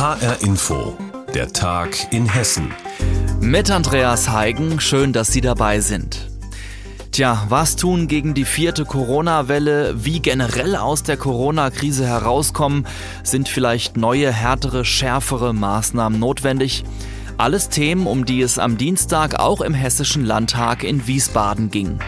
HR 0.00 0.40
Info, 0.40 0.96
der 1.34 1.52
Tag 1.52 2.10
in 2.10 2.26
Hessen. 2.26 2.72
Mit 3.38 3.70
Andreas 3.70 4.30
Heigen, 4.30 4.80
schön, 4.80 5.12
dass 5.12 5.28
Sie 5.28 5.42
dabei 5.42 5.80
sind. 5.80 6.30
Tja, 7.12 7.44
was 7.50 7.76
tun 7.76 8.08
gegen 8.08 8.32
die 8.32 8.46
vierte 8.46 8.86
Corona-Welle? 8.86 10.02
Wie 10.02 10.20
generell 10.20 10.74
aus 10.74 11.02
der 11.02 11.18
Corona-Krise 11.18 12.06
herauskommen? 12.06 12.86
Sind 13.24 13.50
vielleicht 13.50 13.98
neue, 13.98 14.32
härtere, 14.32 14.86
schärfere 14.86 15.52
Maßnahmen 15.52 16.18
notwendig? 16.18 16.82
Alles 17.36 17.68
Themen, 17.68 18.06
um 18.06 18.24
die 18.24 18.40
es 18.40 18.58
am 18.58 18.78
Dienstag 18.78 19.38
auch 19.38 19.60
im 19.60 19.74
Hessischen 19.74 20.24
Landtag 20.24 20.82
in 20.82 21.06
Wiesbaden 21.06 21.70
ging. 21.70 21.98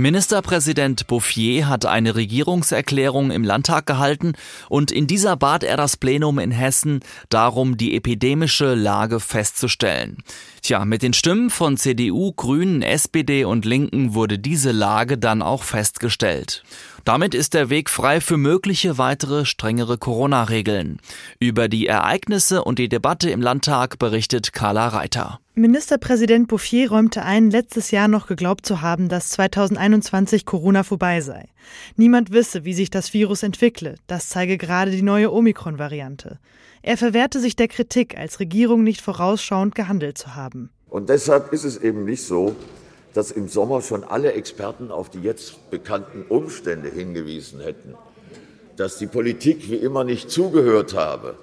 Ministerpräsident 0.00 1.06
Bouffier 1.08 1.68
hat 1.68 1.84
eine 1.84 2.14
Regierungserklärung 2.14 3.30
im 3.30 3.44
Landtag 3.44 3.84
gehalten 3.84 4.32
und 4.70 4.90
in 4.90 5.06
dieser 5.06 5.36
bat 5.36 5.62
er 5.62 5.76
das 5.76 5.98
Plenum 5.98 6.38
in 6.38 6.52
Hessen 6.52 7.00
darum, 7.28 7.76
die 7.76 7.94
epidemische 7.94 8.74
Lage 8.74 9.20
festzustellen. 9.20 10.16
Tja, 10.62 10.84
mit 10.84 11.02
den 11.02 11.14
Stimmen 11.14 11.48
von 11.48 11.76
CDU, 11.76 12.32
Grünen, 12.32 12.82
SPD 12.82 13.44
und 13.44 13.64
Linken 13.64 14.14
wurde 14.14 14.38
diese 14.38 14.72
Lage 14.72 15.16
dann 15.16 15.40
auch 15.40 15.62
festgestellt. 15.62 16.62
Damit 17.04 17.34
ist 17.34 17.54
der 17.54 17.70
Weg 17.70 17.88
frei 17.88 18.20
für 18.20 18.36
mögliche 18.36 18.98
weitere 18.98 19.46
strengere 19.46 19.96
Corona-Regeln. 19.96 21.00
Über 21.38 21.68
die 21.68 21.86
Ereignisse 21.86 22.62
und 22.62 22.78
die 22.78 22.90
Debatte 22.90 23.30
im 23.30 23.40
Landtag 23.40 23.98
berichtet 23.98 24.52
Carla 24.52 24.88
Reiter. 24.88 25.40
Ministerpräsident 25.54 26.48
Bouffier 26.48 26.90
räumte 26.90 27.22
ein, 27.22 27.50
letztes 27.50 27.90
Jahr 27.90 28.08
noch 28.08 28.26
geglaubt 28.26 28.66
zu 28.66 28.82
haben, 28.82 29.08
dass 29.08 29.30
2021 29.30 30.44
Corona 30.44 30.82
vorbei 30.82 31.20
sei. 31.22 31.48
Niemand 31.96 32.32
wisse, 32.32 32.64
wie 32.64 32.74
sich 32.74 32.90
das 32.90 33.14
Virus 33.14 33.42
entwickle. 33.42 33.96
Das 34.06 34.28
zeige 34.28 34.58
gerade 34.58 34.90
die 34.90 35.02
neue 35.02 35.32
Omikron-Variante. 35.32 36.38
Er 36.82 36.96
verwehrte 36.96 37.40
sich 37.40 37.56
der 37.56 37.68
Kritik, 37.68 38.16
als 38.16 38.40
Regierung 38.40 38.82
nicht 38.82 39.02
vorausschauend 39.02 39.74
gehandelt 39.74 40.16
zu 40.16 40.34
haben. 40.34 40.70
Und 40.88 41.10
deshalb 41.10 41.52
ist 41.52 41.64
es 41.64 41.76
eben 41.76 42.04
nicht 42.04 42.24
so, 42.24 42.56
dass 43.12 43.30
im 43.30 43.48
Sommer 43.48 43.82
schon 43.82 44.02
alle 44.02 44.32
Experten 44.32 44.90
auf 44.90 45.10
die 45.10 45.20
jetzt 45.20 45.70
bekannten 45.70 46.24
Umstände 46.28 46.88
hingewiesen 46.88 47.60
hätten, 47.60 47.94
dass 48.76 48.96
die 48.98 49.06
Politik 49.06 49.70
wie 49.70 49.76
immer 49.76 50.04
nicht 50.04 50.30
zugehört 50.30 50.94
habe. 50.94 51.34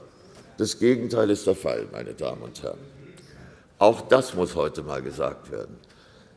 Das 0.58 0.80
Gegenteil 0.80 1.30
ist 1.30 1.45
der 1.45 1.56
Fall, 1.56 1.86
meine 1.92 2.14
Damen 2.14 2.42
und 2.42 2.64
Herren. 2.64 2.80
Auch 3.78 4.02
das 4.02 4.33
muss 4.33 4.56
heute 4.56 4.81
mal 4.81 5.04
gesagt 5.04 5.52
werden. 5.52 5.78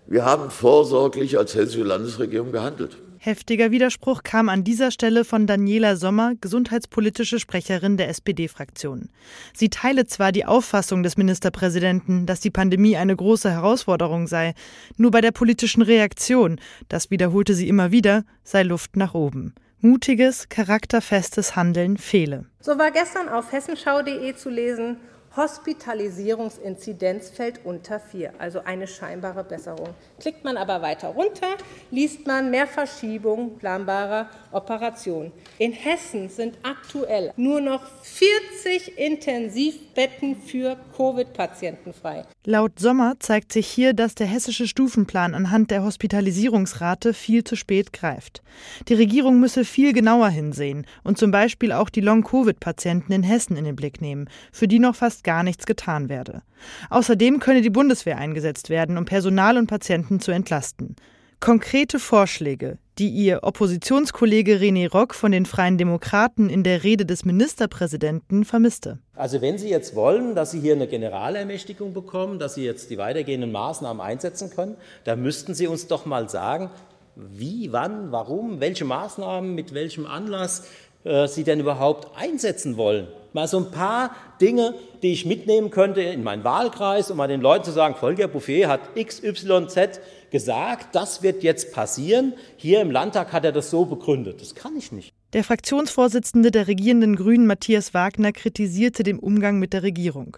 Wir 0.07 0.27
haben 0.27 0.51
vorsorglich 0.51 1.39
als 1.39 1.55
hessische 1.55 1.85
Landesregierung 1.85 2.53
gehandelt. 2.53 2.99
Heftiger 3.23 3.71
Widerspruch 3.71 4.23
kam 4.23 4.49
an 4.49 4.65
dieser 4.65 4.91
Stelle 4.91 5.27
von 5.27 5.47
Daniela 5.47 5.97
Sommer, 5.97 6.33
gesundheitspolitische 6.41 7.39
Sprecherin 7.39 7.99
der 7.99 8.09
SPD-Fraktion. 8.09 9.11
Sie 9.53 9.69
teile 9.69 10.07
zwar 10.07 10.33
die 10.33 10.47
Auffassung 10.47 11.03
des 11.03 11.19
Ministerpräsidenten, 11.19 12.25
dass 12.25 12.41
die 12.41 12.51
Pandemie 12.51 12.97
eine 12.97 13.15
große 13.15 13.51
Herausforderung 13.51 14.27
sei, 14.27 14.55
nur 14.97 15.11
bei 15.11 15.21
der 15.21 15.33
politischen 15.33 15.83
Reaktion, 15.83 16.59
das 16.89 17.11
wiederholte 17.11 17.53
sie 17.53 17.69
immer 17.69 17.93
wieder, 17.93 18.25
sei 18.43 18.63
Luft 18.63 18.97
nach 18.97 19.13
oben. 19.13 19.55
Mutiges, 19.81 20.49
charakterfestes 20.49 21.55
Handeln 21.57 21.99
fehle. 21.99 22.47
So 22.61 22.79
war 22.79 22.91
gestern 22.91 23.29
auf 23.29 23.53
hessenschau.de 23.53 24.35
zu 24.35 24.49
lesen, 24.49 24.97
Hospitalisierungsinzidenz 25.41 27.31
fällt 27.31 27.65
unter 27.65 27.99
4, 27.99 28.35
also 28.39 28.61
eine 28.63 28.87
scheinbare 28.87 29.43
Besserung. 29.43 29.95
Klickt 30.21 30.45
man 30.45 30.59
aber 30.59 30.83
weiter 30.83 31.09
runter, 31.09 31.57
liest 31.91 32.27
man 32.27 32.51
mehr 32.51 32.67
Verschiebung 32.67 33.57
planbarer 33.57 34.29
Operationen. 34.53 35.33
In 35.57 35.73
Hessen 35.73 36.29
sind 36.29 36.59
aktuell 36.63 37.33
nur 37.37 37.63
noch 37.63 37.87
40 38.03 38.99
Intensivbetten 38.99 40.37
für 40.37 40.77
Covid-Patienten 40.95 41.95
frei. 41.95 42.27
Laut 42.47 42.79
Sommer 42.79 43.17
zeigt 43.19 43.53
sich 43.53 43.67
hier, 43.67 43.93
dass 43.93 44.15
der 44.15 44.27
hessische 44.27 44.67
Stufenplan 44.67 45.35
anhand 45.35 45.71
der 45.71 45.83
Hospitalisierungsrate 45.85 47.13
viel 47.13 47.45
zu 47.45 47.55
spät 47.55 47.93
greift. 47.93 48.43
Die 48.89 48.95
Regierung 48.95 49.41
müsse 49.41 49.63
viel 49.67 49.93
genauer 49.93 50.31
hinsehen 50.31 50.87
und 51.05 51.19
zum 51.19 51.33
Beispiel 51.33 51.71
auch 51.71 51.91
die 51.91 52.01
Long-Covid-Patienten 52.01 53.13
in 53.13 53.23
Hessen 53.23 53.57
in 53.57 53.65
den 53.65 53.77
Blick 53.77 54.01
nehmen, 54.01 54.31
für 54.53 54.67
die 54.67 54.79
noch 54.79 54.95
fast 54.97 55.23
gar 55.23 55.43
nichts 55.43 55.67
getan 55.67 56.09
werde. 56.09 56.41
Außerdem 56.89 57.41
könne 57.41 57.61
die 57.61 57.69
Bundeswehr 57.69 58.17
eingesetzt 58.17 58.71
werden, 58.71 58.97
um 58.97 59.05
Personal 59.05 59.59
und 59.59 59.67
Patienten 59.67 60.19
zu 60.19 60.31
entlasten. 60.31 60.97
Konkrete 61.41 61.99
Vorschläge, 61.99 62.77
die 62.99 63.09
ihr 63.09 63.41
Oppositionskollege 63.45 64.57
René 64.57 64.91
Rock 64.93 65.15
von 65.15 65.33
den 65.33 65.47
Freien 65.47 65.79
Demokraten 65.79 66.51
in 66.51 66.65
der 66.65 66.85
Rede 66.85 67.07
des 67.07 67.25
Ministerpräsidenten 67.25 68.45
vermisste. 68.45 68.99
Also 69.15 69.41
wenn 69.41 69.57
Sie 69.57 69.71
jetzt 69.71 69.95
wollen, 69.95 70.35
dass 70.35 70.51
Sie 70.51 70.61
hier 70.61 70.75
eine 70.75 70.87
Generalermächtigung 70.87 71.95
bekommen, 71.95 72.39
dass 72.39 72.57
Sie 72.57 72.65
jetzt 72.67 72.91
die 72.91 72.99
weitergehenden 72.99 73.53
Maßnahmen 73.53 74.03
einsetzen 74.03 74.51
können, 74.51 74.77
dann 75.05 75.23
müssten 75.23 75.55
Sie 75.55 75.67
uns 75.67 75.87
doch 75.87 76.05
mal 76.05 76.29
sagen, 76.29 76.69
wie, 77.17 77.73
wann, 77.73 78.13
warum, 78.13 78.61
welche 78.61 78.85
Maßnahmen, 78.85 79.55
mit 79.55 79.73
welchem 79.73 80.05
Anlass 80.05 80.67
äh, 81.05 81.27
Sie 81.27 81.45
denn 81.45 81.61
überhaupt 81.61 82.19
einsetzen 82.19 82.77
wollen. 82.77 83.09
Mal 83.33 83.49
so 83.49 83.59
ein 83.59 83.71
paar 83.71 84.11
Dinge, 84.43 84.75
die 85.03 85.13
ich 85.13 85.25
mitnehmen 85.25 85.71
könnte 85.71 86.03
in 86.03 86.23
meinen 86.23 86.45
Wahlkreis, 86.45 87.11
um 87.11 87.17
mal 87.17 87.29
den 87.29 87.41
Leuten 87.41 87.65
zu 87.65 87.71
sagen, 87.71 87.95
Volker 87.95 88.29
Bouffier 88.29 88.69
hat 88.69 88.81
XYZ 88.95 90.01
gesagt, 90.31 90.95
das 90.95 91.23
wird 91.23 91.43
jetzt 91.43 91.73
passieren. 91.73 92.35
Hier 92.57 92.81
im 92.81 92.91
Landtag 92.91 93.33
hat 93.33 93.45
er 93.45 93.53
das 93.53 93.71
so 93.71 93.85
begründet. 93.85 94.41
Das 94.41 94.55
kann 94.55 94.77
ich 94.77 94.93
nicht. 94.93 95.13
Der 95.33 95.45
Fraktionsvorsitzende 95.45 96.51
der 96.51 96.67
regierenden 96.67 97.17
Grünen 97.17 97.47
Matthias 97.47 97.95
Wagner 97.95 98.33
kritisierte 98.33 99.03
den 99.03 99.19
Umgang 99.19 99.59
mit 99.59 99.73
der 99.73 99.83
Regierung. 99.83 100.37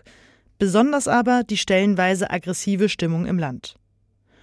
Besonders 0.58 1.08
aber 1.08 1.42
die 1.44 1.56
stellenweise 1.56 2.30
aggressive 2.30 2.88
Stimmung 2.88 3.26
im 3.26 3.38
Land. 3.38 3.76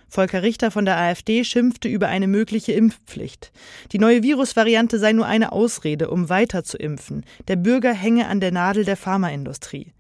Volker 0.10 0.42
Richter 0.42 0.72
von 0.72 0.86
der 0.86 0.98
AfD 0.98 1.44
schimpfte 1.44 1.88
über 1.88 2.08
eine 2.08 2.28
mögliche 2.28 2.72
Impfpflicht. 2.72 3.52
Die 3.92 4.00
neue 4.00 4.24
Virusvariante 4.24 4.98
sei 4.98 5.14
nur 5.14 5.28
eine 5.28 5.52
Ausrede, 5.52 6.10
um 6.10 6.30
weiter 6.30 6.64
zu 6.64 6.78
impfen. 6.78 7.24
Der 7.48 7.56
Bürger 7.56 7.94
hänge 7.94 8.28
an 8.28 8.40
der 8.40 8.52
Nadel 8.52 8.86
der 8.86 8.98
Pharmaindustrie. 8.98 9.94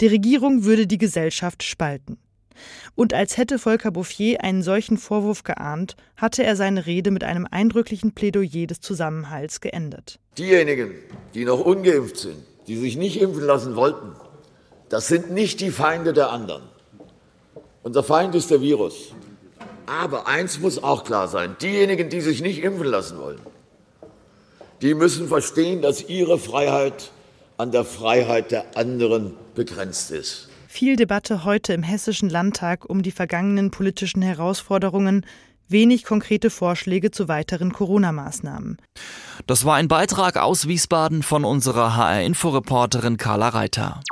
Die 0.00 0.06
Regierung 0.06 0.64
würde 0.64 0.86
die 0.86 0.98
Gesellschaft 0.98 1.64
spalten. 1.64 2.18
Und 2.94 3.14
als 3.14 3.36
hätte 3.36 3.58
Volker 3.58 3.90
Bouffier 3.90 4.42
einen 4.42 4.62
solchen 4.62 4.98
Vorwurf 4.98 5.44
geahnt, 5.44 5.96
hatte 6.16 6.44
er 6.44 6.56
seine 6.56 6.86
Rede 6.86 7.10
mit 7.10 7.24
einem 7.24 7.46
eindrücklichen 7.50 8.12
Plädoyer 8.12 8.66
des 8.66 8.80
Zusammenhalts 8.80 9.60
geendet. 9.60 10.18
Diejenigen, 10.38 10.92
die 11.34 11.44
noch 11.44 11.60
ungeimpft 11.60 12.16
sind, 12.18 12.38
die 12.66 12.76
sich 12.76 12.96
nicht 12.96 13.20
impfen 13.20 13.44
lassen 13.44 13.76
wollten, 13.76 14.12
das 14.88 15.08
sind 15.08 15.32
nicht 15.32 15.60
die 15.60 15.70
Feinde 15.70 16.12
der 16.12 16.30
anderen. 16.30 16.62
Unser 17.82 18.02
Feind 18.02 18.34
ist 18.34 18.50
der 18.50 18.60
Virus. 18.60 19.12
Aber 19.86 20.26
eins 20.26 20.58
muss 20.58 20.82
auch 20.82 21.04
klar 21.04 21.28
sein, 21.28 21.56
diejenigen, 21.60 22.08
die 22.08 22.20
sich 22.20 22.42
nicht 22.42 22.62
impfen 22.62 22.86
lassen 22.86 23.18
wollen, 23.18 23.40
die 24.82 24.94
müssen 24.94 25.28
verstehen, 25.28 25.82
dass 25.82 26.08
ihre 26.08 26.38
Freiheit 26.38 27.10
an 27.56 27.70
der 27.70 27.84
Freiheit 27.84 28.50
der 28.50 28.76
anderen 28.76 29.34
begrenzt 29.54 30.10
ist. 30.10 30.48
Viel 30.76 30.96
Debatte 30.96 31.44
heute 31.44 31.72
im 31.72 31.82
Hessischen 31.82 32.28
Landtag 32.28 32.84
um 32.84 33.02
die 33.02 33.10
vergangenen 33.10 33.70
politischen 33.70 34.20
Herausforderungen, 34.20 35.24
wenig 35.68 36.04
konkrete 36.04 36.50
Vorschläge 36.50 37.10
zu 37.10 37.28
weiteren 37.28 37.72
Corona-Maßnahmen. 37.72 38.76
Das 39.46 39.64
war 39.64 39.76
ein 39.76 39.88
Beitrag 39.88 40.36
aus 40.36 40.68
Wiesbaden 40.68 41.22
von 41.22 41.46
unserer 41.46 41.96
HR-Info-Reporterin 41.96 43.16
Carla 43.16 43.48
Reiter. 43.48 44.02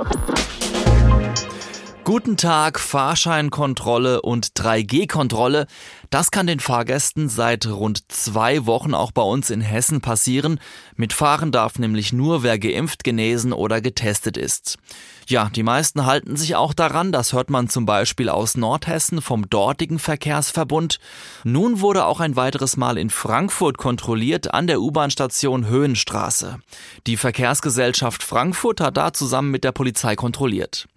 Guten 2.05 2.39
Tag, 2.39 2.81
Fahrscheinkontrolle 2.81 4.23
und 4.23 4.59
3G-Kontrolle. 4.59 5.67
Das 6.11 6.31
kann 6.31 6.47
den 6.47 6.61
Fahrgästen 6.61 7.29
seit 7.29 7.67
rund 7.67 8.11
zwei 8.13 8.67
Wochen 8.67 8.95
auch 8.95 9.13
bei 9.13 9.23
uns 9.23 9.51
in 9.51 9.61
Hessen 9.61 10.01
passieren. 10.01 10.61
Mitfahren 10.97 11.53
darf 11.53 11.79
nämlich 11.79 12.13
nur, 12.13 12.43
wer 12.43 12.59
geimpft, 12.59 13.05
genesen 13.05 13.53
oder 13.53 13.81
getestet 13.81 14.37
ist. 14.37 14.79
Ja, 15.27 15.49
die 15.49 15.63
meisten 15.63 16.05
halten 16.05 16.37
sich 16.37 16.55
auch 16.55 16.75
daran, 16.75 17.11
das 17.11 17.33
hört 17.33 17.49
man 17.49 17.71
zum 17.71 17.87
Beispiel 17.87 18.29
aus 18.29 18.59
Nordhessen 18.59 19.23
vom 19.23 19.49
dortigen 19.49 19.99
Verkehrsverbund. 19.99 20.99
Nun 21.45 21.81
wurde 21.81 22.05
auch 22.05 22.21
ein 22.21 22.37
weiteres 22.37 22.77
Mal 22.77 22.99
in 22.99 23.09
Frankfurt 23.09 23.79
kontrolliert 23.79 24.53
an 24.53 24.67
der 24.67 24.83
U-Bahn-Station 24.83 25.67
Höhenstraße. 25.67 26.59
Die 27.07 27.17
Verkehrsgesellschaft 27.17 28.23
Frankfurt 28.23 28.83
hat 28.83 28.99
da 28.99 29.15
zusammen 29.15 29.51
mit 29.51 29.65
der 29.65 29.73
Polizei 29.73 30.15
kontrolliert. 30.15 30.89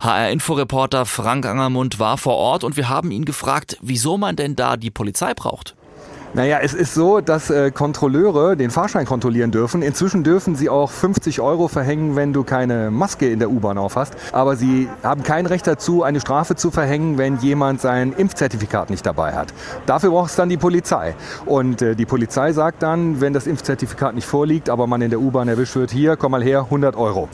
HR-Inforeporter 0.00 1.06
Frank 1.06 1.46
Angermund 1.46 2.00
war 2.00 2.18
vor 2.18 2.34
Ort 2.34 2.64
und 2.64 2.76
wir 2.76 2.88
haben 2.88 3.12
ihn 3.12 3.24
gefragt, 3.24 3.78
wieso 3.80 4.18
man 4.18 4.34
denn 4.34 4.47
da 4.56 4.76
die 4.76 4.90
Polizei 4.90 5.34
braucht. 5.34 5.74
Naja, 6.34 6.58
es 6.60 6.74
ist 6.74 6.92
so, 6.92 7.22
dass 7.22 7.48
äh, 7.48 7.70
Kontrolleure 7.70 8.54
den 8.54 8.70
Fahrschein 8.70 9.06
kontrollieren 9.06 9.50
dürfen. 9.50 9.80
Inzwischen 9.80 10.24
dürfen 10.24 10.56
sie 10.56 10.68
auch 10.68 10.90
50 10.90 11.40
Euro 11.40 11.68
verhängen, 11.68 12.16
wenn 12.16 12.34
du 12.34 12.44
keine 12.44 12.90
Maske 12.90 13.30
in 13.30 13.38
der 13.38 13.50
U-Bahn 13.50 13.78
aufhast. 13.78 14.14
Aber 14.32 14.54
sie 14.54 14.88
haben 15.02 15.22
kein 15.22 15.46
Recht 15.46 15.66
dazu, 15.66 16.02
eine 16.02 16.20
Strafe 16.20 16.54
zu 16.54 16.70
verhängen, 16.70 17.16
wenn 17.16 17.38
jemand 17.38 17.80
sein 17.80 18.12
Impfzertifikat 18.12 18.90
nicht 18.90 19.06
dabei 19.06 19.32
hat. 19.32 19.54
Dafür 19.86 20.10
braucht 20.10 20.30
es 20.30 20.36
dann 20.36 20.50
die 20.50 20.58
Polizei. 20.58 21.14
Und 21.46 21.80
äh, 21.80 21.96
die 21.96 22.06
Polizei 22.06 22.52
sagt 22.52 22.82
dann, 22.82 23.22
wenn 23.22 23.32
das 23.32 23.46
Impfzertifikat 23.46 24.14
nicht 24.14 24.26
vorliegt, 24.26 24.68
aber 24.68 24.86
man 24.86 25.00
in 25.00 25.10
der 25.10 25.20
U-Bahn 25.20 25.48
erwischt 25.48 25.76
wird, 25.76 25.90
hier, 25.90 26.16
komm 26.16 26.32
mal 26.32 26.42
her, 26.42 26.60
100 26.64 26.94
Euro. 26.94 27.30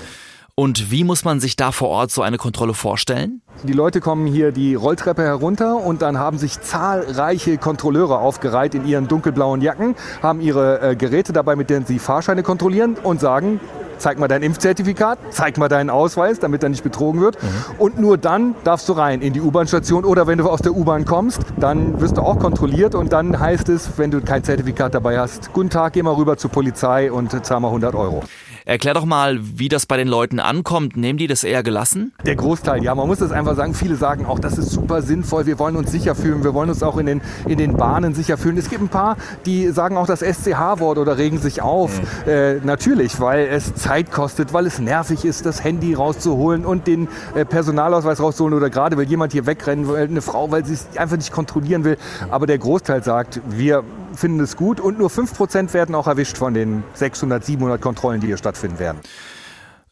Und 0.57 0.93
wie 0.93 1.03
muss 1.03 1.25
man 1.25 1.41
sich 1.41 1.57
da 1.57 1.73
vor 1.73 1.89
Ort 1.89 2.13
so 2.13 2.23
eine 2.23 2.39
Kontrolle 2.39 2.75
vorstellen? 2.75 3.43
Die 3.65 3.73
Leute 3.73 4.01
kommen 4.01 4.29
hier 4.29 4.53
die 4.53 4.77
Rolltreppe 4.77 5.23
herunter 5.23 5.79
und 5.79 6.01
dann 6.01 6.17
haben 6.17 6.39
sich 6.39 6.61
zahlreiche 6.61 7.59
Kontrolleure 7.59 8.19
aufgereiht 8.19 8.77
in 8.77 8.87
ihren 8.87 9.09
dunkelblauen 9.09 9.63
Jacken, 9.63 9.97
haben 10.23 10.41
ihre 10.41 10.81
äh, 10.81 10.97
Geräte 10.97 11.33
dabei, 11.33 11.57
mit 11.57 11.71
denen 11.71 11.87
sie 11.87 11.99
Fahrscheine 11.99 12.45
kontrollieren 12.45 12.97
und 13.03 13.21
sagen, 13.21 13.59
zeig 13.99 14.21
mal 14.21 14.29
dein 14.29 14.45
Impfzertifikat, 14.45 15.19
zeig 15.31 15.59
mal 15.59 15.69
deinen 15.69 15.91
Ausweis, 15.91 16.39
damit 16.39 16.63
er 16.63 16.69
nicht 16.69 16.85
betrogen 16.85 17.21
wird. 17.21 17.43
Mhm. 17.43 17.49
Und 17.79 17.99
nur 17.99 18.17
dann 18.17 18.55
darfst 18.63 18.89
du 18.89 18.93
rein 18.93 19.23
in 19.23 19.33
die 19.33 19.41
U-Bahn-Station 19.41 20.05
oder 20.05 20.29
wenn 20.29 20.39
du 20.39 20.49
aus 20.49 20.61
der 20.61 20.77
U-Bahn 20.77 21.05
kommst, 21.05 21.41
dann 21.59 22.01
wirst 22.01 22.17
du 22.17 22.23
auch 22.23 22.39
kontrolliert 22.39 22.95
und 22.95 23.13
dann 23.13 23.41
heißt 23.41 23.69
es, 23.71 23.99
wenn 23.99 24.13
du 24.13 24.21
kein 24.21 24.45
Zertifikat 24.45 24.95
dabei 24.95 25.19
hast, 25.19 25.53
guten 25.53 25.71
Tag, 25.71 25.95
geh 25.95 26.03
mal 26.05 26.15
rüber 26.15 26.37
zur 26.37 26.53
Polizei 26.53 27.11
und 27.11 27.45
zahl 27.45 27.59
mal 27.59 27.69
100 27.69 27.97
Euro. 27.97 28.23
Erklär 28.67 28.95
doch 28.95 29.05
mal, 29.05 29.39
wie 29.43 29.69
das 29.69 29.85
bei 29.85 29.99
den 29.99 30.09
Leuten 30.09 30.41
ankommt. 30.41 30.97
Nehmen 30.97 31.19
die 31.19 31.27
das 31.27 31.45
eher 31.45 31.63
gelassen? 31.63 32.15
Der 32.25 32.35
Großteil, 32.35 32.83
ja. 32.83 32.95
Man 32.95 33.07
muss 33.07 33.19
das 33.19 33.31
einfach 33.31 33.57
sagen. 33.57 33.75
Viele 33.75 33.97
sagen 33.97 34.25
auch, 34.25 34.39
das 34.39 34.57
ist 34.57 34.71
super 34.71 35.03
sinnvoll. 35.03 35.45
Wir 35.45 35.59
wollen 35.59 35.77
uns 35.77 35.93
sicher 35.93 36.15
fühlen. 36.15 36.43
Wir 36.45 36.55
wollen 36.55 36.71
uns 36.71 36.83
auch 36.83 36.97
in 36.97 37.05
den, 37.05 37.21
in 37.47 37.59
den 37.59 37.77
Bahnen 37.77 38.15
sicher 38.15 38.39
fühlen. 38.39 38.57
Es 38.57 38.71
gibt 38.71 38.81
ein 38.81 38.89
paar, 38.89 39.19
die 39.45 39.69
sagen 39.69 39.99
auch 39.99 40.07
das 40.07 40.21
SCH-Wort 40.21 40.97
oder 40.97 41.19
regen 41.19 41.37
sich 41.37 41.61
auf. 41.61 42.01
Mhm. 42.01 42.31
Äh, 42.31 42.55
natürlich, 42.61 43.21
weil 43.21 43.49
es 43.49 43.75
Zeit 43.75 44.11
kostet, 44.11 44.55
weil 44.55 44.65
es 44.65 44.79
nervig 44.79 45.27
ist, 45.27 45.45
das 45.45 45.63
Handy 45.63 45.93
rauszuholen 45.93 46.65
und 46.65 46.87
den 46.87 47.09
äh, 47.35 47.45
Personalausweis 47.45 48.19
rauszuholen 48.19 48.57
oder 48.57 48.71
gerade 48.71 48.97
will 48.97 49.07
jemand 49.07 49.33
hier 49.33 49.45
wegrennen, 49.45 49.89
will 49.89 49.97
eine 49.97 50.23
Frau, 50.23 50.51
weil 50.51 50.65
sie 50.65 50.73
es 50.73 50.89
einfach 50.97 51.19
nicht 51.19 51.33
kontrollieren 51.33 51.85
will. 51.85 51.99
Aber 52.31 52.47
der 52.47 52.57
Großteil 52.57 53.05
sagt, 53.05 53.43
wir 53.47 53.85
finden 54.17 54.41
es 54.41 54.57
gut 54.57 54.81
und 54.81 54.99
nur 54.99 55.11
5% 55.11 55.73
werden 55.73 55.95
auch 55.95 56.07
erwischt 56.07 56.37
von 56.37 56.55
den 56.55 56.85
600, 56.95 57.45
700 57.45 57.81
Kontrollen, 57.81 58.21
die 58.21 58.29
hier 58.29 58.37
stattfinden 58.37 58.79
werden. 58.79 59.01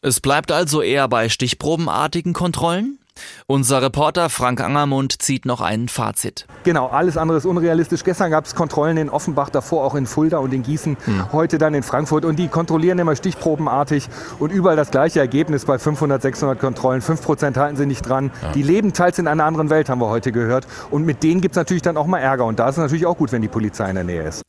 Es 0.01 0.19
bleibt 0.19 0.51
also 0.51 0.81
eher 0.81 1.07
bei 1.07 1.29
stichprobenartigen 1.29 2.33
Kontrollen? 2.33 2.99
Unser 3.47 3.81
Reporter 3.81 4.29
Frank 4.29 4.61
Angermund 4.61 5.21
zieht 5.21 5.45
noch 5.45 5.61
ein 5.61 5.87
Fazit. 5.87 6.45
Genau, 6.63 6.87
alles 6.87 7.17
andere 7.17 7.37
ist 7.37 7.45
unrealistisch. 7.45 8.03
Gestern 8.03 8.31
gab 8.31 8.45
es 8.45 8.55
Kontrollen 8.55 8.97
in 8.97 9.09
Offenbach, 9.09 9.49
davor 9.49 9.83
auch 9.83 9.95
in 9.95 10.05
Fulda 10.05 10.37
und 10.37 10.53
in 10.53 10.63
Gießen, 10.63 10.97
hm. 11.03 11.31
heute 11.33 11.57
dann 11.57 11.73
in 11.73 11.83
Frankfurt. 11.83 12.25
Und 12.25 12.37
die 12.37 12.47
kontrollieren 12.47 12.99
immer 12.99 13.15
stichprobenartig 13.15 14.09
und 14.39 14.51
überall 14.51 14.75
das 14.75 14.91
gleiche 14.91 15.19
Ergebnis 15.19 15.65
bei 15.65 15.77
500, 15.77 16.21
600 16.21 16.59
Kontrollen. 16.59 17.01
5% 17.01 17.57
halten 17.57 17.77
sie 17.77 17.85
nicht 17.85 18.07
dran. 18.07 18.31
Ja. 18.41 18.51
Die 18.53 18.63
leben 18.63 18.93
teils 18.93 19.19
in 19.19 19.27
einer 19.27 19.43
anderen 19.45 19.69
Welt, 19.69 19.89
haben 19.89 20.01
wir 20.01 20.09
heute 20.09 20.31
gehört. 20.31 20.67
Und 20.89 21.05
mit 21.05 21.23
denen 21.23 21.41
gibt 21.41 21.53
es 21.53 21.57
natürlich 21.57 21.83
dann 21.83 21.97
auch 21.97 22.07
mal 22.07 22.19
Ärger. 22.19 22.45
Und 22.45 22.59
da 22.59 22.69
ist 22.69 22.75
es 22.75 22.81
natürlich 22.81 23.05
auch 23.05 23.17
gut, 23.17 23.31
wenn 23.31 23.41
die 23.41 23.47
Polizei 23.47 23.89
in 23.89 23.95
der 23.95 24.03
Nähe 24.03 24.23
ist 24.23 24.43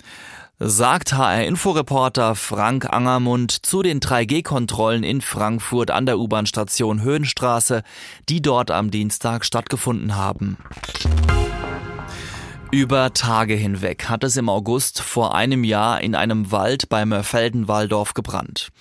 sagt 0.58 1.12
HR-Inforeporter 1.12 2.34
Frank 2.34 2.92
Angermund 2.92 3.66
zu 3.66 3.82
den 3.82 4.00
3G-Kontrollen 4.00 5.02
in 5.02 5.20
Frankfurt 5.20 5.90
an 5.90 6.06
der 6.06 6.18
U-Bahn-Station 6.18 7.02
Höhenstraße, 7.02 7.82
die 8.28 8.40
dort 8.40 8.70
am 8.70 8.90
Dienstag 8.90 9.44
stattgefunden 9.44 10.16
haben. 10.16 10.56
Über 12.74 13.12
Tage 13.12 13.54
hinweg 13.54 14.08
hat 14.08 14.24
es 14.24 14.36
im 14.36 14.48
August 14.48 15.00
vor 15.00 15.36
einem 15.36 15.62
Jahr 15.62 16.00
in 16.00 16.16
einem 16.16 16.50
Wald 16.50 16.88
bei 16.88 17.06
Mörfelden-Walldorf 17.06 18.14
gebrannt. 18.14 18.72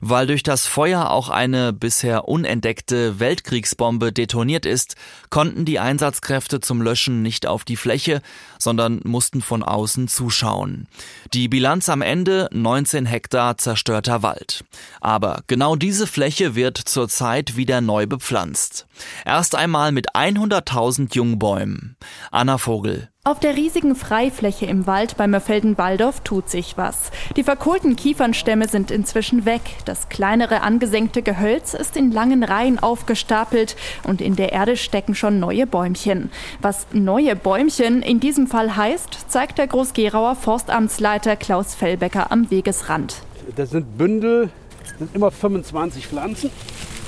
Weil 0.00 0.26
durch 0.26 0.42
das 0.42 0.66
Feuer 0.66 1.10
auch 1.10 1.28
eine 1.28 1.74
bisher 1.74 2.28
unentdeckte 2.28 3.20
Weltkriegsbombe 3.20 4.10
detoniert 4.10 4.64
ist, 4.64 4.96
konnten 5.28 5.66
die 5.66 5.78
Einsatzkräfte 5.78 6.60
zum 6.60 6.80
Löschen 6.80 7.20
nicht 7.20 7.46
auf 7.46 7.66
die 7.66 7.76
Fläche, 7.76 8.22
sondern 8.58 9.02
mussten 9.04 9.42
von 9.42 9.62
außen 9.62 10.08
zuschauen. 10.08 10.88
Die 11.34 11.48
Bilanz 11.48 11.90
am 11.90 12.00
Ende 12.00 12.48
19 12.52 13.04
Hektar 13.04 13.58
zerstörter 13.58 14.22
Wald. 14.22 14.64
Aber 15.02 15.42
genau 15.46 15.76
diese 15.76 16.06
Fläche 16.06 16.54
wird 16.54 16.78
zurzeit 16.78 17.58
wieder 17.58 17.82
neu 17.82 18.06
bepflanzt. 18.06 18.86
Erst 19.26 19.54
einmal 19.54 19.92
mit 19.92 20.14
100.000 20.14 21.14
Jungbäumen. 21.14 21.96
Anna 22.30 22.56
Vogel. 22.56 23.11
Auf 23.24 23.38
der 23.38 23.56
riesigen 23.56 23.94
Freifläche 23.94 24.66
im 24.66 24.88
Wald 24.88 25.16
bei 25.16 25.28
Mörfelden-Walldorf 25.28 26.22
tut 26.24 26.50
sich 26.50 26.76
was. 26.76 27.12
Die 27.36 27.44
verkohlten 27.44 27.94
Kiefernstämme 27.94 28.66
sind 28.66 28.90
inzwischen 28.90 29.44
weg. 29.44 29.60
Das 29.84 30.08
kleinere 30.08 30.62
angesenkte 30.62 31.22
Gehölz 31.22 31.72
ist 31.74 31.96
in 31.96 32.10
langen 32.10 32.42
Reihen 32.42 32.80
aufgestapelt 32.80 33.76
und 34.02 34.20
in 34.20 34.34
der 34.34 34.50
Erde 34.50 34.76
stecken 34.76 35.14
schon 35.14 35.38
neue 35.38 35.68
Bäumchen. 35.68 36.32
Was 36.60 36.88
neue 36.92 37.36
Bäumchen 37.36 38.02
in 38.02 38.18
diesem 38.18 38.48
Fall 38.48 38.74
heißt, 38.74 39.30
zeigt 39.30 39.58
der 39.58 39.68
Großgerauer 39.68 40.34
Forstamtsleiter 40.34 41.36
Klaus 41.36 41.76
Fellbecker 41.76 42.32
am 42.32 42.50
Wegesrand. 42.50 43.22
Das 43.54 43.70
sind 43.70 43.96
Bündel, 43.96 44.50
das 44.80 44.98
sind 44.98 45.14
immer 45.14 45.30
25 45.30 46.08
Pflanzen 46.08 46.50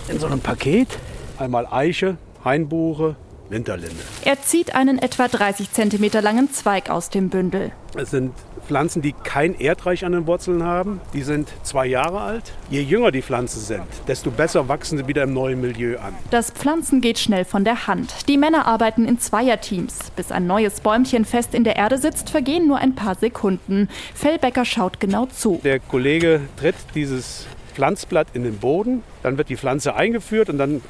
in 0.09 0.21
so 0.21 0.27
einem 0.27 0.39
Paket. 0.39 0.97
Einmal 1.39 1.67
Eiche, 1.67 2.19
Hainbuche, 2.45 3.17
Winterlinde. 3.55 3.97
Er 4.25 4.43
zieht 4.43 4.75
einen 4.75 4.99
etwa 4.99 5.29
30 5.29 5.73
cm 5.73 6.11
langen 6.21 6.53
Zweig 6.53 6.91
aus 6.91 7.09
dem 7.09 7.31
Bündel. 7.31 7.73
Es 7.97 8.11
sind 8.11 8.33
Pflanzen, 8.67 9.01
die 9.03 9.13
kein 9.13 9.59
Erdreich 9.59 10.05
an 10.05 10.13
den 10.13 10.27
Wurzeln 10.27 10.65
haben. 10.65 11.01
Die 11.13 11.23
sind 11.23 11.49
zwei 11.63 11.87
Jahre 11.87 12.21
alt. 12.21 12.53
Je 12.69 12.81
jünger 12.81 13.13
die 13.13 13.23
Pflanzen 13.23 13.61
sind, 13.61 13.85
desto 14.09 14.31
besser 14.31 14.69
wachsen 14.69 14.99
sie 14.99 15.07
wieder 15.07 15.23
im 15.23 15.33
neuen 15.33 15.61
Milieu 15.61 15.99
an. 15.99 16.15
Das 16.31 16.51
Pflanzen 16.51 17.01
geht 17.01 17.19
schnell 17.19 17.45
von 17.45 17.65
der 17.65 17.87
Hand. 17.87 18.29
Die 18.29 18.37
Männer 18.37 18.67
arbeiten 18.67 19.07
in 19.07 19.19
Zweierteams. 19.19 20.11
Bis 20.17 20.33
ein 20.33 20.47
neues 20.47 20.81
Bäumchen 20.81 21.25
fest 21.25 21.55
in 21.55 21.63
der 21.63 21.77
Erde 21.77 21.99
sitzt, 21.99 22.31
vergehen 22.31 22.67
nur 22.67 22.79
ein 22.79 22.95
paar 22.95 23.15
Sekunden. 23.15 23.89
Fellbecker 24.15 24.65
schaut 24.65 24.99
genau 24.99 25.27
zu. 25.27 25.61
Der 25.63 25.79
Kollege 25.79 26.41
tritt 26.57 26.77
dieses 26.95 27.47
Pflanzblatt 27.75 28.29
in 28.35 28.45
den 28.45 28.59
Boden, 28.59 29.03
dann 29.23 29.37
wird 29.37 29.49
die 29.49 29.57
Pflanze 29.57 29.95
eingeführt 29.95 30.49
und 30.49 30.59
dann 30.59 30.81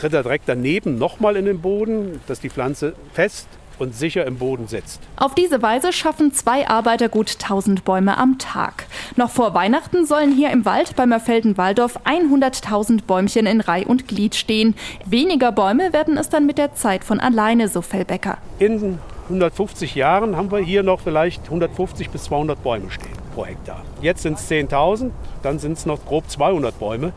tritt 0.00 0.14
er 0.14 0.22
direkt 0.22 0.48
daneben 0.48 0.96
nochmal 0.96 1.36
in 1.36 1.44
den 1.44 1.60
Boden, 1.60 2.20
dass 2.26 2.40
die 2.40 2.48
Pflanze 2.48 2.94
fest 3.12 3.46
und 3.78 3.94
sicher 3.94 4.24
im 4.26 4.38
Boden 4.38 4.66
sitzt. 4.66 5.00
Auf 5.16 5.34
diese 5.34 5.60
Weise 5.60 5.92
schaffen 5.92 6.32
zwei 6.32 6.68
Arbeiter 6.68 7.10
gut 7.10 7.36
1000 7.38 7.84
Bäume 7.84 8.16
am 8.16 8.38
Tag. 8.38 8.86
Noch 9.16 9.30
vor 9.30 9.52
Weihnachten 9.52 10.06
sollen 10.06 10.32
hier 10.32 10.50
im 10.50 10.64
Wald 10.64 10.96
bei 10.96 11.04
Mörfelden-Walldorf 11.04 11.98
100.000 12.04 13.04
Bäumchen 13.04 13.46
in 13.46 13.60
Reih 13.60 13.86
und 13.86 14.08
Glied 14.08 14.34
stehen. 14.34 14.74
Weniger 15.04 15.52
Bäume 15.52 15.92
werden 15.92 16.16
es 16.16 16.30
dann 16.30 16.46
mit 16.46 16.56
der 16.56 16.74
Zeit 16.74 17.04
von 17.04 17.20
alleine, 17.20 17.68
so 17.68 17.82
Fellbecker. 17.82 18.38
In 18.58 18.98
150 19.28 19.94
Jahren 19.94 20.36
haben 20.36 20.50
wir 20.50 20.58
hier 20.60 20.82
noch 20.82 21.00
vielleicht 21.00 21.44
150 21.44 22.08
bis 22.08 22.24
200 22.24 22.62
Bäume 22.62 22.90
stehen 22.90 23.20
pro 23.34 23.46
Hektar. 23.46 23.82
Jetzt 24.02 24.22
sind 24.22 24.38
es 24.38 24.50
10.000, 24.50 25.10
dann 25.42 25.58
sind 25.58 25.78
es 25.78 25.86
noch 25.86 26.04
grob 26.04 26.28
200 26.28 26.78
Bäume. 26.78 27.12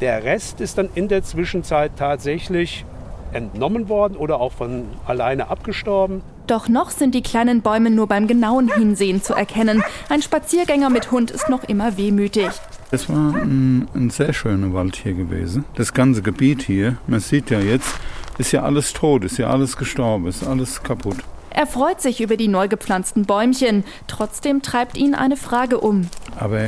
Der 0.00 0.22
Rest 0.22 0.60
ist 0.60 0.78
dann 0.78 0.88
in 0.94 1.08
der 1.08 1.24
Zwischenzeit 1.24 1.92
tatsächlich 1.96 2.84
entnommen 3.32 3.88
worden 3.88 4.16
oder 4.16 4.40
auch 4.40 4.52
von 4.52 4.84
alleine 5.06 5.50
abgestorben. 5.50 6.22
Doch 6.46 6.68
noch 6.68 6.90
sind 6.90 7.14
die 7.14 7.22
kleinen 7.22 7.60
Bäume 7.60 7.90
nur 7.90 8.06
beim 8.06 8.26
genauen 8.26 8.72
Hinsehen 8.72 9.22
zu 9.22 9.34
erkennen. 9.34 9.82
Ein 10.08 10.22
Spaziergänger 10.22 10.88
mit 10.88 11.10
Hund 11.10 11.30
ist 11.30 11.50
noch 11.50 11.64
immer 11.64 11.98
wehmütig. 11.98 12.48
Es 12.90 13.08
war 13.10 13.34
ein, 13.34 13.86
ein, 13.94 14.08
sehr 14.08 14.32
schöner 14.32 14.72
Wald 14.72 14.96
hier 14.96 15.12
gewesen. 15.12 15.66
Das 15.74 15.92
ganze 15.92 16.22
Gebiet 16.22 16.62
hier, 16.62 16.96
man 17.06 17.20
sieht 17.20 17.50
ja 17.50 17.60
jetzt, 17.60 17.94
ist 18.38 18.52
ja 18.52 18.62
alles 18.62 18.94
tot, 18.94 19.24
ist 19.24 19.36
ja 19.36 19.50
alles 19.50 19.76
gestorben, 19.76 20.26
ist 20.26 20.46
alles 20.46 20.82
kaputt. 20.82 21.18
Er 21.50 21.66
freut 21.66 22.00
sich 22.00 22.20
über 22.20 22.36
die 22.36 22.48
neu 22.48 22.68
gepflanzten 22.68 23.26
Bäumchen. 23.26 23.84
Trotzdem 24.06 24.62
treibt 24.62 24.96
ihn 24.96 25.14
eine 25.14 25.36
Frage 25.36 25.80
um. 25.80 26.08
Aber 26.38 26.60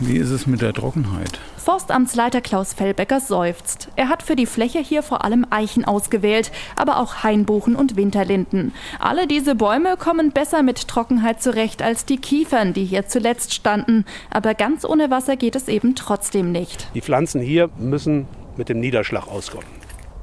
wie 0.00 0.16
ist 0.16 0.30
es 0.30 0.46
mit 0.46 0.62
der 0.62 0.72
Trockenheit? 0.72 1.40
Forstamtsleiter 1.56 2.40
Klaus 2.40 2.72
Fellbecker 2.72 3.20
seufzt. 3.20 3.88
Er 3.96 4.08
hat 4.08 4.22
für 4.22 4.36
die 4.36 4.46
Fläche 4.46 4.78
hier 4.78 5.02
vor 5.02 5.24
allem 5.24 5.46
Eichen 5.50 5.84
ausgewählt, 5.84 6.50
aber 6.76 6.98
auch 6.98 7.22
Hainbuchen 7.22 7.76
und 7.76 7.96
Winterlinden. 7.96 8.72
Alle 8.98 9.26
diese 9.26 9.54
Bäume 9.54 9.96
kommen 9.96 10.32
besser 10.32 10.62
mit 10.62 10.88
Trockenheit 10.88 11.42
zurecht 11.42 11.82
als 11.82 12.04
die 12.04 12.16
Kiefern, 12.16 12.72
die 12.72 12.84
hier 12.84 13.06
zuletzt 13.06 13.52
standen. 13.52 14.04
Aber 14.30 14.54
ganz 14.54 14.84
ohne 14.84 15.10
Wasser 15.10 15.36
geht 15.36 15.56
es 15.56 15.68
eben 15.68 15.94
trotzdem 15.94 16.52
nicht. 16.52 16.88
Die 16.94 17.02
Pflanzen 17.02 17.40
hier 17.40 17.68
müssen 17.78 18.26
mit 18.56 18.68
dem 18.68 18.80
Niederschlag 18.80 19.26
auskommen. 19.28 19.68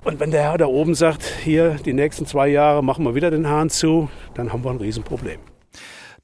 Und 0.04 0.20
wenn 0.20 0.32
der 0.32 0.44
Herr 0.44 0.58
da 0.58 0.68
oben 0.68 0.96
sagt, 0.96 1.24
hier 1.44 1.78
die 1.84 1.94
nächsten 1.94 2.26
zwei 2.26 2.48
Jahre 2.48 2.84
machen 2.84 3.06
wir 3.06 3.16
wieder 3.16 3.32
den 3.32 3.48
Hahn 3.48 3.70
zu, 3.70 4.10
dann 4.36 4.54
haben 4.54 4.64
wir 4.64 4.72
ein 4.72 4.78
Riesenproblem. 4.78 5.40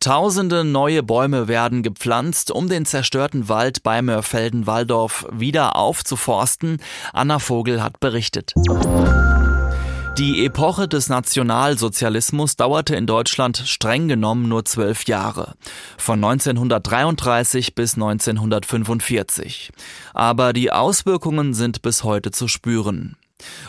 Tausende 0.01 0.63
neue 0.63 1.03
Bäume 1.03 1.47
werden 1.47 1.83
gepflanzt, 1.83 2.49
um 2.49 2.67
den 2.67 2.87
zerstörten 2.87 3.49
Wald 3.49 3.83
bei 3.83 4.01
Mörfelden-Walldorf 4.01 5.27
wieder 5.31 5.75
aufzuforsten. 5.75 6.79
Anna 7.13 7.37
Vogel 7.37 7.83
hat 7.83 7.99
berichtet. 7.99 8.55
Die 10.17 10.43
Epoche 10.43 10.87
des 10.87 11.07
Nationalsozialismus 11.07 12.55
dauerte 12.55 12.95
in 12.95 13.05
Deutschland 13.05 13.57
streng 13.67 14.07
genommen 14.07 14.49
nur 14.49 14.65
zwölf 14.65 15.05
Jahre, 15.05 15.53
von 15.99 16.15
1933 16.23 17.75
bis 17.75 17.93
1945. 17.93 19.71
Aber 20.15 20.51
die 20.51 20.71
Auswirkungen 20.71 21.53
sind 21.53 21.83
bis 21.83 22.03
heute 22.03 22.31
zu 22.31 22.47
spüren. 22.47 23.17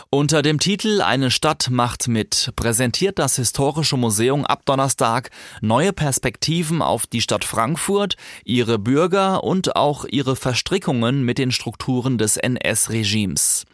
Unter 0.09 0.41
dem 0.41 0.59
Titel 0.59 1.01
Eine 1.01 1.31
Stadt 1.31 1.69
macht 1.69 2.07
mit 2.07 2.51
präsentiert 2.55 3.19
das 3.19 3.35
Historische 3.35 3.97
Museum 3.97 4.45
ab 4.45 4.65
Donnerstag 4.65 5.29
neue 5.61 5.93
Perspektiven 5.93 6.81
auf 6.81 7.07
die 7.07 7.21
Stadt 7.21 7.43
Frankfurt, 7.43 8.15
ihre 8.43 8.79
Bürger 8.79 9.43
und 9.43 9.75
auch 9.75 10.05
ihre 10.05 10.35
Verstrickungen 10.35 11.23
mit 11.23 11.37
den 11.37 11.51
Strukturen 11.51 12.17
des 12.17 12.37
NS-Regimes. 12.37 13.65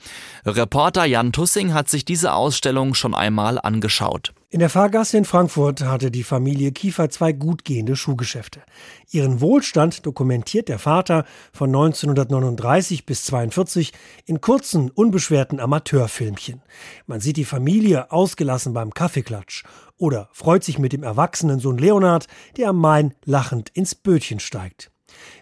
Reporter 0.45 1.05
Jan 1.05 1.31
Tussing 1.31 1.73
hat 1.73 1.89
sich 1.89 2.05
diese 2.05 2.33
Ausstellung 2.33 2.93
schon 2.93 3.15
einmal 3.15 3.59
angeschaut. 3.59 4.33
In 4.51 4.61
der 4.61 4.71
Fahrgasse 4.71 5.15
in 5.15 5.25
Frankfurt 5.25 5.81
hatte 5.81 6.09
die 6.09 6.23
Familie 6.23 6.71
Kiefer 6.71 7.11
zwei 7.11 7.33
gut 7.33 7.63
gehende 7.65 7.95
Schuhgeschäfte. 7.95 8.63
Ihren 9.11 9.41
Wohlstand 9.41 10.07
dokumentiert 10.07 10.69
der 10.69 10.79
Vater 10.79 11.25
von 11.53 11.69
1939 11.69 13.05
bis 13.05 13.25
42 13.25 13.93
in 14.25 14.41
kurzen, 14.41 14.89
unbeschwerten 14.89 15.59
Amateurfilmchen. 15.59 16.63
Man 17.05 17.19
sieht 17.19 17.37
die 17.37 17.45
Familie 17.45 18.11
ausgelassen 18.11 18.73
beim 18.73 18.91
Kaffeeklatsch 18.91 19.65
oder 19.99 20.29
freut 20.33 20.63
sich 20.63 20.79
mit 20.79 20.93
dem 20.93 21.03
erwachsenen 21.03 21.59
Sohn 21.59 21.77
Leonard, 21.77 22.25
der 22.57 22.69
am 22.69 22.77
Main 22.77 23.13
lachend 23.25 23.69
ins 23.75 23.93
Bötchen 23.93 24.39
steigt. 24.39 24.89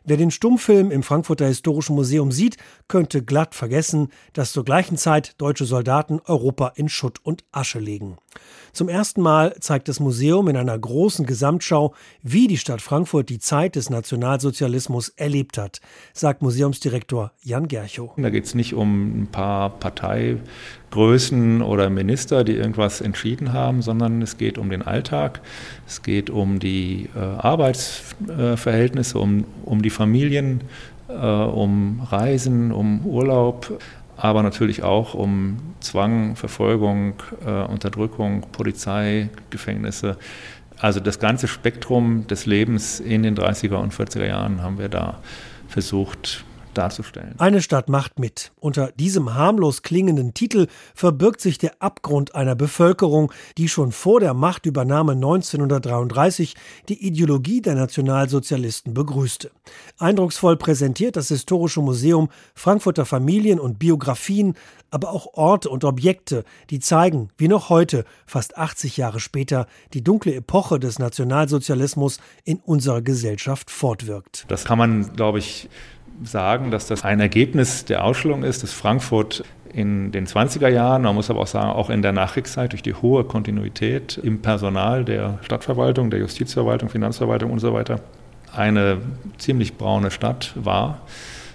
Wer 0.09 0.15
den 0.15 0.31
Stummfilm 0.31 0.89
im 0.89 1.03
Frankfurter 1.03 1.47
Historischen 1.47 1.93
Museum 1.93 2.31
sieht, 2.31 2.55
könnte 2.87 3.25
glatt 3.25 3.53
vergessen, 3.53 4.07
dass 4.31 4.53
zur 4.53 4.63
gleichen 4.63 4.95
Zeit 4.95 5.33
deutsche 5.37 5.65
Soldaten 5.65 6.21
Europa 6.23 6.71
in 6.75 6.87
Schutt 6.87 7.19
und 7.23 7.43
Asche 7.51 7.79
legen. 7.79 8.15
Zum 8.71 8.87
ersten 8.87 9.21
Mal 9.21 9.55
zeigt 9.59 9.89
das 9.89 9.99
Museum 9.99 10.47
in 10.47 10.55
einer 10.55 10.77
großen 10.77 11.25
Gesamtschau, 11.25 11.93
wie 12.21 12.47
die 12.47 12.57
Stadt 12.57 12.81
Frankfurt 12.81 13.27
die 13.27 13.39
Zeit 13.39 13.75
des 13.75 13.89
Nationalsozialismus 13.89 15.09
erlebt 15.09 15.57
hat, 15.57 15.81
sagt 16.13 16.41
Museumsdirektor 16.41 17.33
Jan 17.41 17.67
Gerchow. 17.67 18.11
Da 18.15 18.29
geht 18.29 18.45
es 18.45 18.55
nicht 18.55 18.75
um 18.75 19.23
ein 19.23 19.27
paar 19.27 19.71
Parteigrößen 19.71 21.61
oder 21.61 21.89
Minister, 21.89 22.43
die 22.43 22.53
irgendwas 22.53 23.01
entschieden 23.01 23.51
haben, 23.51 23.81
sondern 23.81 24.21
es 24.21 24.37
geht 24.37 24.57
um 24.57 24.69
den 24.69 24.83
Alltag, 24.83 25.41
es 25.85 26.01
geht 26.01 26.29
um 26.29 26.59
die 26.59 27.09
äh, 27.15 27.19
Arbeitsverhältnisse, 27.19 29.17
um, 29.19 29.45
um 29.65 29.81
die 29.81 29.89
Familien, 29.97 30.61
äh, 31.09 31.13
um 31.13 32.01
Reisen, 32.11 32.71
um 32.71 33.05
Urlaub, 33.05 33.79
aber 34.15 34.43
natürlich 34.43 34.83
auch 34.83 35.15
um 35.15 35.57
Zwang, 35.79 36.35
Verfolgung, 36.35 37.13
äh, 37.45 37.63
Unterdrückung, 37.63 38.45
Polizei, 38.51 39.29
Gefängnisse. 39.49 40.17
Also 40.79 40.99
das 40.99 41.19
ganze 41.19 41.47
Spektrum 41.47 42.27
des 42.27 42.45
Lebens 42.45 42.99
in 42.99 43.23
den 43.23 43.35
30er 43.35 43.77
und 43.77 43.93
40er 43.93 44.27
Jahren 44.27 44.61
haben 44.61 44.77
wir 44.77 44.89
da 44.89 45.19
versucht 45.67 46.45
darzustellen. 46.77 47.35
Eine 47.37 47.61
Stadt 47.61 47.89
macht 47.89 48.19
mit. 48.19 48.51
Unter 48.59 48.91
diesem 48.91 49.33
harmlos 49.33 49.81
klingenden 49.81 50.33
Titel 50.33 50.67
verbirgt 50.93 51.41
sich 51.41 51.57
der 51.57 51.81
Abgrund 51.81 52.35
einer 52.35 52.55
Bevölkerung, 52.55 53.31
die 53.57 53.67
schon 53.67 53.91
vor 53.91 54.19
der 54.19 54.33
Machtübernahme 54.33 55.13
1933 55.13 56.55
die 56.89 57.05
Ideologie 57.05 57.61
der 57.61 57.75
Nationalsozialisten 57.75 58.93
begrüßte. 58.93 59.51
Eindrucksvoll 59.97 60.57
präsentiert 60.57 61.15
das 61.15 61.29
Historische 61.29 61.81
Museum 61.81 62.29
Frankfurter 62.53 63.05
Familien 63.05 63.59
und 63.59 63.79
Biografien, 63.79 64.55
aber 64.91 65.09
auch 65.09 65.33
Orte 65.33 65.69
und 65.69 65.83
Objekte, 65.83 66.43
die 66.69 66.79
zeigen, 66.79 67.29
wie 67.37 67.47
noch 67.47 67.69
heute, 67.69 68.05
fast 68.25 68.57
80 68.57 68.97
Jahre 68.97 69.19
später, 69.19 69.67
die 69.93 70.03
dunkle 70.03 70.33
Epoche 70.35 70.79
des 70.79 70.99
Nationalsozialismus 70.99 72.19
in 72.45 72.57
unserer 72.57 73.01
Gesellschaft 73.01 73.69
fortwirkt. 73.69 74.45
Das 74.47 74.63
kann 74.63 74.77
man, 74.77 75.13
glaube 75.13 75.39
ich, 75.39 75.69
sagen, 76.23 76.71
dass 76.71 76.87
das 76.87 77.03
ein 77.03 77.19
Ergebnis 77.19 77.85
der 77.85 78.03
Ausstellung 78.03 78.43
ist, 78.43 78.63
dass 78.63 78.73
Frankfurt 78.73 79.43
in 79.73 80.11
den 80.11 80.25
20er 80.25 80.69
Jahren, 80.69 81.03
man 81.03 81.15
muss 81.15 81.29
aber 81.29 81.41
auch 81.41 81.47
sagen, 81.47 81.69
auch 81.69 81.89
in 81.89 82.01
der 82.01 82.13
Nachkriegszeit 82.13 82.71
durch 82.71 82.81
die 82.81 82.93
hohe 82.93 83.23
Kontinuität 83.23 84.17
im 84.17 84.41
Personal 84.41 85.05
der 85.05 85.39
Stadtverwaltung, 85.41 86.09
der 86.09 86.19
Justizverwaltung, 86.19 86.89
Finanzverwaltung 86.89 87.51
und 87.51 87.59
so 87.59 87.73
weiter, 87.73 87.99
eine 88.55 88.99
ziemlich 89.37 89.77
braune 89.77 90.09
Stadt 90.09 90.53
war, 90.55 91.01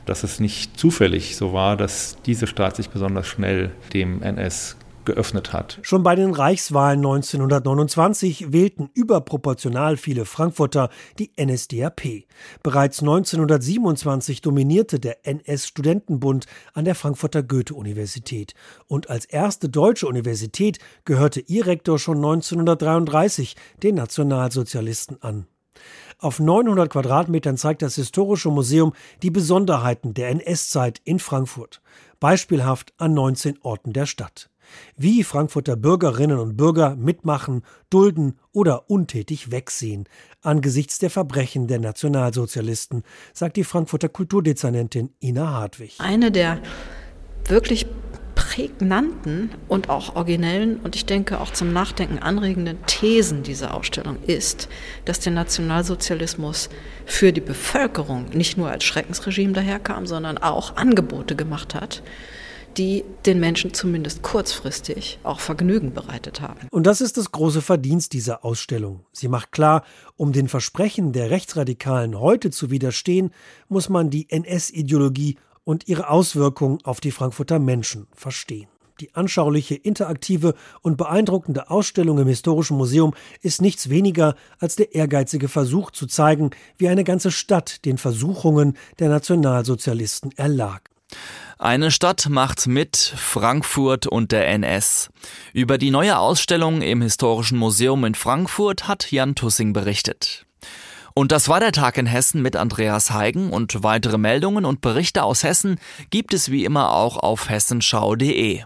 dass 0.04 0.22
es 0.24 0.40
nicht 0.40 0.78
zufällig 0.78 1.36
so 1.36 1.52
war, 1.52 1.76
dass 1.76 2.16
diese 2.24 2.46
Stadt 2.46 2.76
sich 2.76 2.90
besonders 2.90 3.26
schnell 3.26 3.70
dem 3.92 4.22
NS 4.22 4.76
geöffnet 5.04 5.52
hat. 5.52 5.78
Schon 5.82 6.02
bei 6.02 6.14
den 6.14 6.32
Reichswahlen 6.32 7.00
1929 7.00 8.52
wählten 8.52 8.90
überproportional 8.94 9.96
viele 9.96 10.24
Frankfurter 10.24 10.90
die 11.18 11.32
NSDAP. 11.40 12.26
Bereits 12.62 13.00
1927 13.00 14.40
dominierte 14.40 15.00
der 15.00 15.26
NS-Studentenbund 15.26 16.46
an 16.74 16.84
der 16.84 16.94
Frankfurter 16.94 17.42
Goethe-Universität. 17.42 18.54
Und 18.86 19.10
als 19.10 19.24
erste 19.24 19.68
deutsche 19.68 20.06
Universität 20.06 20.78
gehörte 21.04 21.40
ihr 21.40 21.66
Rektor 21.66 21.98
schon 21.98 22.18
1933 22.18 23.56
den 23.82 23.96
Nationalsozialisten 23.96 25.22
an. 25.22 25.46
Auf 26.18 26.38
900 26.38 26.88
Quadratmetern 26.88 27.56
zeigt 27.56 27.82
das 27.82 27.96
Historische 27.96 28.50
Museum 28.50 28.92
die 29.22 29.30
Besonderheiten 29.30 30.14
der 30.14 30.28
NS-Zeit 30.28 31.00
in 31.04 31.18
Frankfurt. 31.18 31.80
Beispielhaft 32.20 32.92
an 32.98 33.14
19 33.14 33.58
Orten 33.62 33.92
der 33.92 34.06
Stadt 34.06 34.51
wie 34.96 35.24
Frankfurter 35.24 35.76
Bürgerinnen 35.76 36.38
und 36.38 36.56
Bürger 36.56 36.96
mitmachen, 36.96 37.62
dulden 37.90 38.38
oder 38.52 38.90
untätig 38.90 39.50
wegsehen 39.50 40.08
angesichts 40.42 40.98
der 40.98 41.10
Verbrechen 41.10 41.68
der 41.68 41.78
Nationalsozialisten, 41.78 43.02
sagt 43.32 43.56
die 43.56 43.64
Frankfurter 43.64 44.08
Kulturdezernentin 44.08 45.10
Ina 45.20 45.52
Hartwig. 45.52 45.94
Eine 45.98 46.30
der 46.30 46.58
wirklich 47.46 47.86
prägnanten 48.34 49.50
und 49.68 49.88
auch 49.88 50.16
originellen 50.16 50.78
und 50.78 50.96
ich 50.96 51.06
denke 51.06 51.40
auch 51.40 51.52
zum 51.52 51.72
Nachdenken 51.72 52.18
anregenden 52.18 52.78
Thesen 52.86 53.42
dieser 53.42 53.74
Ausstellung 53.74 54.18
ist, 54.26 54.68
dass 55.04 55.20
der 55.20 55.32
Nationalsozialismus 55.32 56.68
für 57.06 57.32
die 57.32 57.40
Bevölkerung 57.40 58.26
nicht 58.32 58.56
nur 58.56 58.70
als 58.70 58.84
Schreckensregime 58.84 59.52
daherkam, 59.52 60.06
sondern 60.06 60.38
auch 60.38 60.76
Angebote 60.76 61.36
gemacht 61.36 61.74
hat, 61.74 62.02
die 62.76 63.04
den 63.26 63.40
Menschen 63.40 63.74
zumindest 63.74 64.22
kurzfristig 64.22 65.18
auch 65.22 65.40
Vergnügen 65.40 65.92
bereitet 65.92 66.40
haben. 66.40 66.68
Und 66.70 66.86
das 66.86 67.00
ist 67.00 67.16
das 67.16 67.32
große 67.32 67.62
Verdienst 67.62 68.12
dieser 68.12 68.44
Ausstellung. 68.44 69.04
Sie 69.12 69.28
macht 69.28 69.52
klar, 69.52 69.84
um 70.16 70.32
den 70.32 70.48
Versprechen 70.48 71.12
der 71.12 71.30
Rechtsradikalen 71.30 72.18
heute 72.18 72.50
zu 72.50 72.70
widerstehen, 72.70 73.30
muss 73.68 73.88
man 73.88 74.10
die 74.10 74.28
NS-Ideologie 74.30 75.36
und 75.64 75.88
ihre 75.88 76.08
Auswirkungen 76.08 76.78
auf 76.84 77.00
die 77.00 77.12
Frankfurter 77.12 77.58
Menschen 77.58 78.06
verstehen. 78.14 78.68
Die 79.00 79.14
anschauliche, 79.14 79.74
interaktive 79.74 80.54
und 80.82 80.96
beeindruckende 80.96 81.70
Ausstellung 81.70 82.18
im 82.18 82.28
Historischen 82.28 82.76
Museum 82.76 83.14
ist 83.40 83.60
nichts 83.60 83.88
weniger 83.88 84.36
als 84.60 84.76
der 84.76 84.94
ehrgeizige 84.94 85.48
Versuch 85.48 85.90
zu 85.90 86.06
zeigen, 86.06 86.50
wie 86.76 86.88
eine 86.88 87.02
ganze 87.02 87.32
Stadt 87.32 87.84
den 87.84 87.98
Versuchungen 87.98 88.76
der 88.98 89.08
Nationalsozialisten 89.08 90.30
erlag. 90.36 90.91
Eine 91.58 91.90
Stadt 91.92 92.28
macht 92.28 92.66
mit 92.66 92.96
Frankfurt 92.96 94.06
und 94.06 94.32
der 94.32 94.48
NS. 94.48 95.10
Über 95.52 95.78
die 95.78 95.90
neue 95.90 96.18
Ausstellung 96.18 96.82
im 96.82 97.02
Historischen 97.02 97.56
Museum 97.56 98.04
in 98.04 98.16
Frankfurt 98.16 98.88
hat 98.88 99.12
Jan 99.12 99.34
Tussing 99.36 99.72
berichtet. 99.72 100.44
Und 101.14 101.30
das 101.30 101.48
war 101.48 101.60
der 101.60 101.72
Tag 101.72 101.98
in 101.98 102.06
Hessen 102.06 102.42
mit 102.42 102.56
Andreas 102.56 103.10
Heigen 103.10 103.50
und 103.50 103.82
weitere 103.82 104.18
Meldungen 104.18 104.64
und 104.64 104.80
Berichte 104.80 105.22
aus 105.22 105.44
Hessen 105.44 105.78
gibt 106.10 106.34
es 106.34 106.50
wie 106.50 106.64
immer 106.64 106.92
auch 106.92 107.16
auf 107.16 107.48
hessenschau.de. 107.48 108.64